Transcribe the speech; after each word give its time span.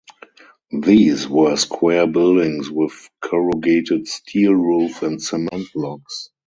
These 0.81 1.27
were 1.29 1.55
square 1.57 2.07
buildings 2.07 2.71
with 2.71 3.07
corrugated 3.23 4.07
steel 4.07 4.53
roof 4.55 5.03
and 5.03 5.21
cement 5.21 5.71
blocks. 5.75 6.31